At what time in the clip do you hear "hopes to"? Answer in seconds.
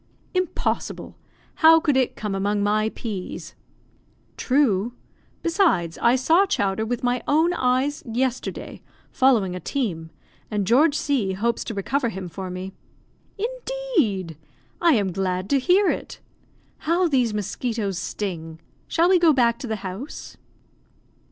11.33-11.75